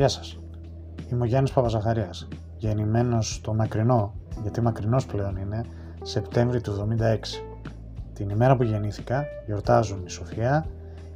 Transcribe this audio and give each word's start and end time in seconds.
Γεια 0.00 0.08
σας. 0.08 0.38
Είμαι 1.08 1.22
ο 1.22 1.26
Γιάννης 1.26 1.52
Παπαζαχαρίας, 1.52 2.28
γεννημένος 2.56 3.34
στο 3.34 3.54
μακρινό, 3.54 4.14
γιατί 4.42 4.60
μακρινός 4.60 5.06
πλέον 5.06 5.36
είναι, 5.36 5.64
Σεπτέμβρη 6.02 6.60
του 6.60 6.70
76. 6.70 7.42
Την 8.12 8.28
ημέρα 8.28 8.56
που 8.56 8.62
γεννήθηκα 8.62 9.24
γιορτάζουν 9.46 10.04
η 10.04 10.10
Σοφία, 10.10 10.66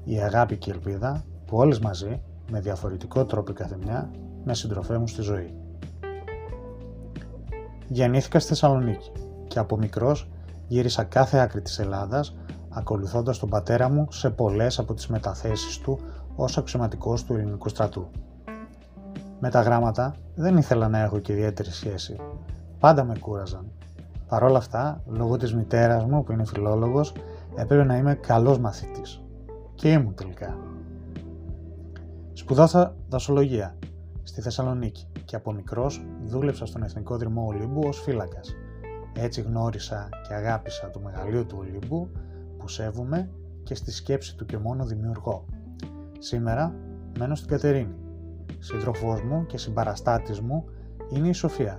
η 0.04 0.18
αγάπη 0.18 0.56
και 0.56 0.70
η 0.70 0.72
ελπίδα 0.72 1.24
που 1.46 1.56
όλες 1.56 1.78
μαζί, 1.78 2.22
με 2.50 2.60
διαφορετικό 2.60 3.24
τρόπο 3.24 3.50
η 3.50 3.54
καθεμιά, 3.54 4.10
με 4.44 4.54
συντροφεύουν 4.54 5.08
στη 5.08 5.22
ζωή. 5.22 5.54
Γεννήθηκα 7.88 8.38
στη 8.38 8.48
Θεσσαλονίκη 8.48 9.12
και 9.46 9.58
από 9.58 9.76
μικρός 9.76 10.28
γύρισα 10.66 11.04
κάθε 11.04 11.38
άκρη 11.38 11.62
της 11.62 11.78
Ελλάδας 11.78 12.36
ακολουθώντας 12.68 13.38
τον 13.38 13.48
πατέρα 13.48 13.88
μου 13.88 14.06
σε 14.10 14.30
πολλές 14.30 14.78
από 14.78 14.94
τις 14.94 15.06
μεταθέσεις 15.06 15.78
του 15.78 16.00
ως 16.36 16.58
αξιωματικός 16.58 17.24
του 17.24 17.34
ελληνικού 17.34 17.68
στρατού. 17.68 18.10
Με 19.44 19.50
τα 19.50 19.60
γράμματα 19.60 20.14
δεν 20.34 20.56
ήθελα 20.56 20.88
να 20.88 20.98
έχω 20.98 21.18
και 21.18 21.32
ιδιαίτερη 21.32 21.70
σχέση. 21.70 22.16
Πάντα 22.78 23.04
με 23.04 23.18
κούραζαν. 23.18 23.66
Παρ' 24.28 24.42
όλα 24.42 24.58
αυτά, 24.58 25.02
λόγω 25.06 25.36
της 25.36 25.54
μητέρας 25.54 26.04
μου 26.04 26.24
που 26.24 26.32
είναι 26.32 26.44
φιλόλογος, 26.44 27.14
έπρεπε 27.56 27.84
να 27.84 27.96
είμαι 27.96 28.14
καλός 28.14 28.58
μαθητής. 28.58 29.22
Και 29.74 29.92
ήμουν 29.92 30.14
τελικά. 30.14 30.58
Σπουδάσα 32.32 32.94
δασολογία 33.08 33.76
στη 34.22 34.40
Θεσσαλονίκη 34.40 35.06
και 35.24 35.36
από 35.36 35.52
μικρός 35.52 36.06
δούλεψα 36.26 36.66
στον 36.66 36.82
Εθνικό 36.82 37.16
Δρυμό 37.16 37.46
Ολύμπου 37.46 37.80
ως 37.86 38.00
φύλακας. 38.00 38.54
Έτσι 39.14 39.40
γνώρισα 39.40 40.08
και 40.28 40.34
αγάπησα 40.34 40.90
το 40.90 41.00
μεγαλείο 41.00 41.44
του 41.44 41.56
Ολύμπου 41.60 42.10
που 42.58 42.68
σέβομαι 42.68 43.30
και 43.62 43.74
στη 43.74 43.92
σκέψη 43.92 44.36
του 44.36 44.46
και 44.46 44.58
μόνο 44.58 44.84
δημιουργώ. 44.84 45.44
Σήμερα 46.18 46.74
μένω 47.18 47.34
στην 47.34 47.48
Κατερίνη. 47.48 48.03
Σύντροφός 48.58 49.22
μου 49.22 49.46
και 49.46 49.58
συμπαραστάτης 49.58 50.40
μου 50.40 50.64
είναι 51.10 51.28
η 51.28 51.32
Σοφία. 51.32 51.78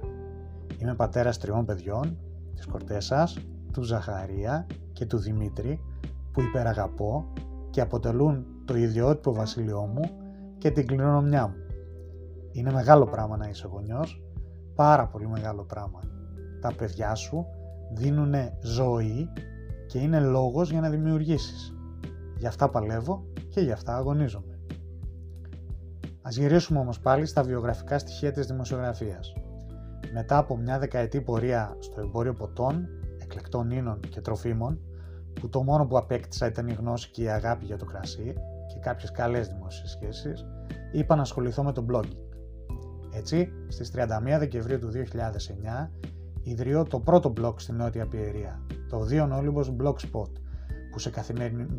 Είμαι 0.78 0.96
πατέρας 0.96 1.38
τριών 1.38 1.66
παιδιών, 1.66 2.18
της 2.56 2.66
Κορτέσας, 2.66 3.38
του 3.72 3.84
Ζαχαρία 3.84 4.66
και 4.94 5.06
του 5.06 5.18
Δημήτρη 5.18 5.82
που 6.32 6.42
υπεραγαπώ 6.42 7.26
και 7.70 7.82
αποτελούν 7.82 8.46
το 8.66 8.76
ιδιότυπο 8.76 9.34
βασίλειό 9.34 9.82
μου 9.82 10.02
και 10.58 10.72
την 10.72 10.88
κληρονομιά 10.88 11.48
μου. 11.48 11.56
Είναι 12.52 12.72
μεγάλο 12.72 13.06
πράγμα 13.06 13.38
να 13.38 13.48
είσαι 13.50 13.68
γονιός, 13.68 14.24
πάρα 14.76 15.08
πολύ 15.08 15.28
μεγάλο 15.28 15.64
πράγμα. 15.64 16.00
Τα 16.62 16.72
παιδιά 16.78 17.16
σου 17.16 17.46
δίνουν 17.94 18.34
ζωή 18.62 19.30
και 19.88 20.00
είναι 20.00 20.20
λόγος 20.20 20.72
για 20.72 20.82
να 20.82 20.90
δημιουργήσεις. 20.90 21.76
Γι' 22.38 22.48
αυτά 22.48 22.70
παλεύω 22.70 23.26
και 23.50 23.62
γι' 23.62 23.72
αυτά 23.72 23.96
αγωνίζομαι. 23.96 24.55
Ας 26.28 26.38
γυρίσουμε 26.38 26.80
όμως 26.80 27.00
πάλι 27.00 27.26
στα 27.26 27.44
βιογραφικά 27.44 28.00
στοιχεία 28.00 28.32
της 28.32 28.46
δημοσιογραφίας. 28.46 29.34
Μετά 30.14 30.38
από 30.38 30.58
μια 30.58 30.80
δεκαετή 30.80 31.22
πορεία 31.22 31.78
στο 31.80 32.02
εμπόριο 32.02 32.34
ποτών, 32.34 32.88
εκλεκτών 33.22 33.72
ίνων 33.72 34.00
και 34.00 34.22
τροφίμων, 34.22 34.80
που 35.34 35.50
το 35.50 35.64
μόνο 35.64 35.86
που 35.86 35.98
απέκτησα 35.98 36.48
ήταν 36.48 36.68
η 36.68 36.74
γνώση 36.74 37.10
και 37.12 37.24
η 37.24 37.30
αγάπη 37.30 37.66
για 37.66 37.78
το 37.78 37.86
κρασί 37.86 38.34
και 38.68 38.80
κάποιες 38.80 39.12
καλές 39.12 39.48
δημόσιες 39.48 39.90
σχέσεις, 39.90 40.46
είπα 40.92 41.16
να 41.16 41.22
ασχοληθώ 41.22 41.64
με 41.64 41.72
το 41.72 41.86
blogging. 41.92 42.28
Έτσι, 43.14 43.52
στις 43.68 43.92
31 43.92 44.40
Δεκεμβρίου 44.40 44.80
του 44.80 44.90
2009, 44.90 45.92
ιδρύω 46.42 46.84
το 46.84 47.00
πρώτο 47.00 47.34
blog 47.42 47.54
στην 47.56 47.76
Νότια 47.76 48.08
Πιερία, 48.08 48.62
το 48.90 49.00
Δίον 49.00 49.32
Όλυμπος 49.32 49.76
Blogspot, 49.82 50.32
που, 50.96 51.02
σε 51.02 51.12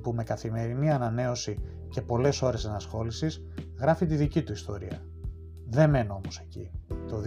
που 0.03 0.13
με 0.13 0.25
καθημερινή 0.25 0.91
ανανέωση 0.91 1.59
και 1.91 2.01
πολλές 2.01 2.43
ώρες 2.43 2.65
ενασχόλησης 2.65 3.43
γράφει 3.81 4.07
τη 4.07 4.15
δική 4.15 4.43
του 4.43 4.53
ιστορία. 4.53 5.03
Δεν 5.69 5.91
μένω 5.91 6.15
όμως 6.15 6.39
εκεί. 6.39 6.71
Το 7.09 7.23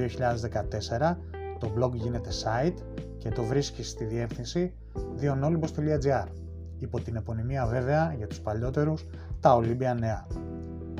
2014 1.00 1.18
το 1.60 1.72
blog 1.78 1.92
γίνεται 1.94 2.30
site 2.44 2.78
και 3.18 3.30
το 3.30 3.44
βρίσκεις 3.44 3.90
στη 3.90 4.06
διεύθυνση 4.06 4.74
dionolybos.gr 5.22 6.26
υπό 6.78 7.00
την 7.00 7.16
επωνυμία 7.16 7.66
βέβαια 7.66 8.14
για 8.18 8.28
τους 8.28 8.40
παλιότερους 8.40 9.06
τα 9.40 9.56
Ολύμπια 9.56 9.94
Νέα. 9.94 10.28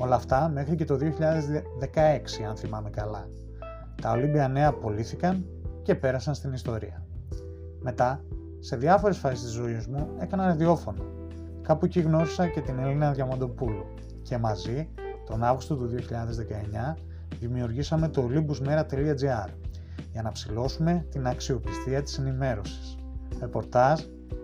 Όλα 0.00 0.14
αυτά 0.14 0.48
μέχρι 0.48 0.76
και 0.76 0.84
το 0.84 0.98
2016 1.00 2.44
αν 2.48 2.56
θυμάμαι 2.56 2.90
καλά. 2.90 3.28
Τα 4.02 4.10
Ολύμπια 4.10 4.48
Νέα 4.48 4.68
απολύθηκαν 4.68 5.44
και 5.82 5.94
πέρασαν 5.94 6.34
στην 6.34 6.52
ιστορία. 6.52 7.04
Μετά, 7.80 8.24
σε 8.60 8.76
διάφορες 8.76 9.18
φάσεις 9.18 9.42
της 9.42 9.50
ζωής 9.50 9.86
μου 9.86 10.08
έκανα 10.18 10.46
ραδιόφωνο. 10.46 11.04
Κάπου 11.62 11.84
εκεί 11.84 12.00
γνώρισα 12.00 12.48
και 12.48 12.60
την 12.60 12.78
Ελίνα 12.78 13.12
Διαμαντοπούλου 13.12 13.84
και 14.22 14.38
μαζί, 14.38 14.88
τον 15.26 15.44
Αύγουστο 15.44 15.76
του 15.76 15.88
2019, 15.88 16.94
δημιουργήσαμε 17.40 18.08
το 18.08 18.28
olympusmera.gr 18.30 19.48
για 20.12 20.22
να 20.22 20.32
ψηλώσουμε 20.32 21.06
την 21.10 21.26
αξιοπιστία 21.26 22.02
της 22.02 22.18
ενημέρωσης. 22.18 22.96
Ρεπορτάζ, 23.40 24.00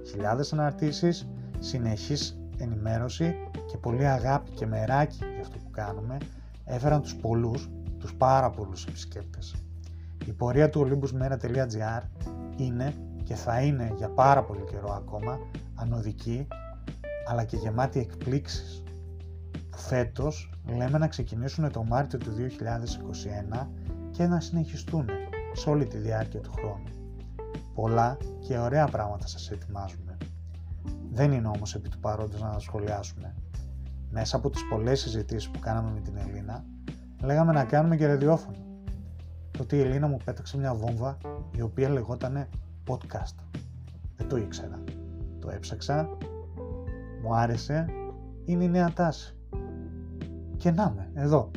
χιλιάδες 0.06 0.52
αναρτήσεις, 0.52 1.28
συνεχής 1.58 2.40
ενημέρωση 2.58 3.34
και 3.66 3.76
πολύ 3.76 4.06
αγάπη 4.06 4.50
και 4.50 4.66
μεράκι 4.66 5.18
για 5.32 5.40
αυτό 5.40 5.58
που 5.58 5.70
κάνουμε 5.70 6.16
έφεραν 6.64 7.02
τους 7.02 7.16
πολλούς, 7.16 7.70
τους 7.98 8.14
πάρα 8.14 8.50
πολλούς 8.50 8.84
επισκέπτες. 8.86 9.54
Η 10.26 10.32
πορεία 10.32 10.70
του 10.70 10.88
olympusmera.gr 10.88 12.02
είναι 12.56 12.94
και 13.26 13.34
θα 13.34 13.60
είναι 13.60 13.92
για 13.96 14.08
πάρα 14.08 14.42
πολύ 14.42 14.64
καιρό 14.70 14.92
ακόμα 14.92 15.38
ανωδική 15.74 16.46
αλλά 17.28 17.44
και 17.44 17.56
γεμάτη 17.56 17.98
εκπλήξεις 17.98 18.82
που 19.70 19.78
φέτος 19.78 20.50
λέμε 20.66 20.98
να 20.98 21.08
ξεκινήσουν 21.08 21.72
το 21.72 21.84
Μάρτιο 21.84 22.18
του 22.18 22.30
2021 23.52 23.66
και 24.10 24.26
να 24.26 24.40
συνεχιστούν 24.40 25.08
σε 25.52 25.70
όλη 25.70 25.86
τη 25.86 25.98
διάρκεια 25.98 26.40
του 26.40 26.52
χρόνου. 26.52 26.82
Πολλά 27.74 28.16
και 28.46 28.58
ωραία 28.58 28.86
πράγματα 28.86 29.26
σας 29.26 29.50
ετοιμάζουμε. 29.50 30.16
Δεν 31.12 31.32
είναι 31.32 31.48
όμως 31.48 31.74
επί 31.74 31.88
του 31.88 31.98
παρόντος 31.98 32.40
να 32.40 32.50
τα 32.50 32.58
σχολιάσουμε. 32.58 33.34
Μέσα 34.10 34.36
από 34.36 34.50
τις 34.50 34.68
πολλές 34.70 35.00
συζητήσεις 35.00 35.50
που 35.50 35.58
κάναμε 35.58 35.90
με 35.90 36.00
την 36.00 36.16
Ελίνα, 36.16 36.64
λέγαμε 37.22 37.52
να 37.52 37.64
κάνουμε 37.64 37.96
και 37.96 38.06
ραδιόφωνο. 38.06 38.56
Τότε 39.50 39.76
η 39.76 39.80
Ελίνα 39.80 40.06
μου 40.06 40.18
πέταξε 40.24 40.58
μια 40.58 40.74
βόμβα 40.74 41.16
η 41.56 41.60
οποία 41.60 41.88
λεγότανε 41.88 42.48
podcast. 42.86 43.60
Δεν 44.16 44.28
το 44.28 44.36
ήξερα. 44.36 44.82
Το 45.38 45.50
έψαξα, 45.50 46.08
μου 47.22 47.34
άρεσε, 47.34 47.86
είναι 48.44 48.64
η 48.64 48.68
νέα 48.68 48.92
τάση. 48.92 49.36
Και 50.56 50.70
να 50.70 50.90
με, 50.90 51.10
εδώ. 51.14 51.50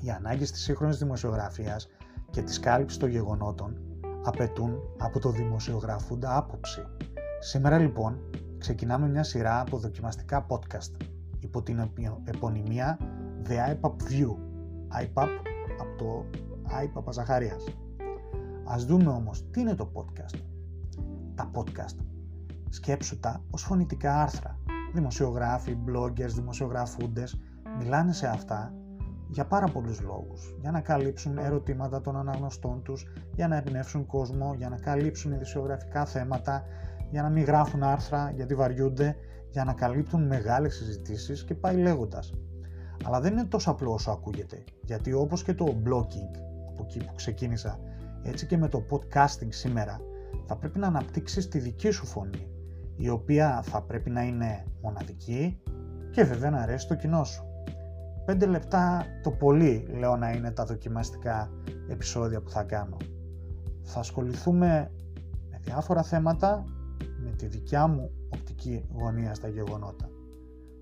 Οι 0.00 0.10
ανάγκες 0.10 0.50
της 0.50 0.62
σύγχρονης 0.62 0.98
δημοσιογραφίας 0.98 1.88
και 2.30 2.42
της 2.42 2.60
κάλυψης 2.60 2.98
των 2.98 3.08
γεγονότων 3.08 3.76
απαιτούν 4.24 4.78
από 4.98 5.18
το 5.18 5.30
δημοσιογραφούντα 5.30 6.36
άποψη. 6.36 6.82
Σήμερα 7.40 7.78
λοιπόν 7.78 8.20
ξεκινάμε 8.58 9.08
μια 9.08 9.22
σειρά 9.22 9.60
από 9.60 9.78
δοκιμαστικά 9.78 10.46
podcast 10.48 11.06
υπό 11.40 11.62
την 11.62 11.90
επωνυμία 12.24 12.98
The 13.48 13.74
iPub 13.74 13.90
View. 13.90 14.36
iPub 15.02 15.28
από 15.80 15.96
το 15.98 16.24
iPub 16.84 17.02
Αζαχαρίας. 17.06 17.64
Ας 18.64 18.84
δούμε 18.84 19.10
όμως 19.10 19.50
τι 19.50 19.60
είναι 19.60 19.74
το 19.74 19.92
podcast. 19.94 20.38
Τα 21.34 21.50
podcast 21.54 21.96
σκέψου 22.68 23.18
τα 23.18 23.42
ως 23.50 23.62
φωνητικά 23.62 24.22
άρθρα. 24.22 24.58
Δημοσιογράφοι, 24.94 25.76
bloggers, 25.86 26.30
δημοσιογραφούντες 26.34 27.40
μιλάνε 27.78 28.12
σε 28.12 28.26
αυτά 28.26 28.74
για 29.28 29.46
πάρα 29.46 29.66
πολλούς 29.66 30.00
λόγους. 30.00 30.56
Για 30.60 30.70
να 30.70 30.80
καλύψουν 30.80 31.38
ερωτήματα 31.38 32.00
των 32.00 32.16
αναγνωστών 32.16 32.82
τους, 32.82 33.06
για 33.34 33.48
να 33.48 33.56
εμπνεύσουν 33.56 34.06
κόσμο, 34.06 34.54
για 34.56 34.68
να 34.68 34.76
καλύψουν 34.76 35.32
ειδησιογραφικά 35.32 36.04
θέματα, 36.04 36.64
για 37.10 37.22
να 37.22 37.28
μην 37.28 37.44
γράφουν 37.44 37.82
άρθρα 37.82 38.32
γιατί 38.34 38.54
βαριούνται, 38.54 39.16
για 39.50 39.64
να 39.64 39.72
καλύπτουν 39.72 40.26
μεγάλες 40.26 40.74
συζητήσεις 40.74 41.44
και 41.44 41.54
πάει 41.54 41.76
λέγοντας. 41.76 42.32
Αλλά 43.04 43.20
δεν 43.20 43.32
είναι 43.32 43.44
τόσο 43.44 43.70
απλό 43.70 43.92
όσο 43.92 44.10
ακούγεται, 44.10 44.64
γιατί 44.82 45.12
όπως 45.12 45.42
και 45.42 45.54
το 45.54 45.64
blogging, 45.84 46.36
από 46.68 46.82
εκεί 46.82 46.98
που 46.98 47.14
ξεκίνησα, 47.14 47.78
έτσι 48.22 48.46
και 48.46 48.56
με 48.56 48.68
το 48.68 48.86
podcasting 48.90 49.48
σήμερα, 49.48 50.00
θα 50.46 50.56
πρέπει 50.56 50.78
να 50.78 50.86
αναπτύξεις 50.86 51.48
τη 51.48 51.58
δική 51.58 51.90
σου 51.90 52.06
φωνή, 52.06 52.48
η 52.96 53.08
οποία 53.08 53.62
θα 53.62 53.82
πρέπει 53.82 54.10
να 54.10 54.22
είναι 54.22 54.64
μοναδική 54.82 55.60
και 56.10 56.24
βέβαια 56.24 56.50
να 56.50 56.58
αρέσει 56.58 56.88
το 56.88 56.94
κοινό 56.94 57.24
σου. 57.24 57.44
5 58.26 58.46
λεπτά 58.48 59.04
το 59.22 59.30
πολύ 59.30 59.86
λέω 59.98 60.16
να 60.16 60.30
είναι 60.30 60.50
τα 60.50 60.64
δοκιμαστικά 60.64 61.50
επεισόδια 61.88 62.40
που 62.40 62.50
θα 62.50 62.62
κάνω. 62.62 62.96
Θα 63.82 63.98
ασχοληθούμε 63.98 64.90
με 65.50 65.60
διάφορα 65.64 66.02
θέματα 66.02 66.64
με 67.24 67.30
τη 67.36 67.46
δικιά 67.46 67.86
μου 67.86 68.10
οπτική 68.28 68.84
γωνία 68.92 69.34
στα 69.34 69.48
γεγονότα. 69.48 70.08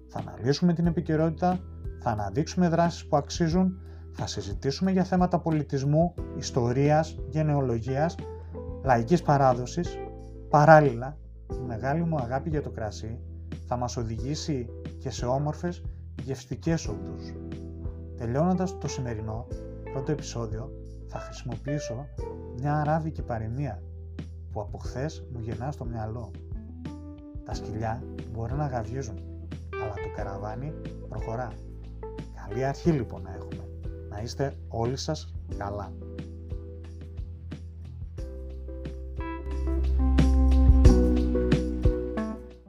Θα 0.09 0.19
αναλύσουμε 0.19 0.73
την 0.73 0.87
επικαιρότητα, 0.87 1.61
θα 2.01 2.11
αναδείξουμε 2.11 2.69
δράσεις 2.69 3.07
που 3.07 3.17
αξίζουν, 3.17 3.79
θα 4.13 4.27
συζητήσουμε 4.27 4.91
για 4.91 5.05
θέματα 5.05 5.39
πολιτισμού, 5.39 6.15
ιστορίας, 6.37 7.19
γενεολογίας, 7.29 8.15
λαϊκής 8.85 9.23
παράδοσης. 9.23 9.99
Παράλληλα, 10.49 11.17
η 11.53 11.67
μεγάλη 11.67 12.05
μου 12.05 12.17
αγάπη 12.17 12.49
για 12.49 12.63
το 12.63 12.71
κρασί 12.71 13.19
θα 13.67 13.77
μας 13.77 13.97
οδηγήσει 13.97 14.69
και 14.99 15.11
σε 15.11 15.27
όμορφες 15.27 15.83
γευστικές 16.23 16.89
οδούς. 16.89 17.33
Τελειώνοντας 18.17 18.79
το 18.79 18.89
σημερινό 18.89 19.47
πρώτο 19.93 20.13
επεισόδιο 20.13 20.73
θα 21.07 21.19
χρησιμοποιήσω 21.19 22.07
μια 22.57 22.81
αράβικη 22.81 23.23
παροιμία 23.23 23.83
που 24.53 24.61
από 24.61 24.79
χθες 24.79 25.25
μου 25.33 25.41
γεννά 25.41 25.71
στο 25.71 25.85
μυαλό. 25.85 26.31
Τα 27.45 27.55
σκυλιά 27.55 28.03
μπορεί 28.33 28.55
να 28.55 28.67
γαβγίζουν, 28.67 29.19
αλλά 29.83 29.93
το 29.93 30.15
καραβάνι 30.17 30.73
προχωρά. 31.09 31.53
Καλή 32.47 32.65
αρχή 32.65 32.91
λοιπόν 32.91 33.23
να 33.23 33.31
έχουμε. 33.35 33.60
Να 34.11 34.21
είστε 34.21 34.57
όλοι 34.69 34.97
σας 34.97 35.35
καλά. 35.57 35.93